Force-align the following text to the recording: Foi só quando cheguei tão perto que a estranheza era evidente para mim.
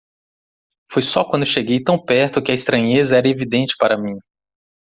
Foi 0.91 1.03
só 1.03 1.23
quando 1.23 1.45
cheguei 1.45 1.83
tão 1.83 2.03
perto 2.03 2.41
que 2.41 2.51
a 2.51 2.55
estranheza 2.55 3.15
era 3.17 3.29
evidente 3.29 3.75
para 3.77 3.99
mim. 3.99 4.17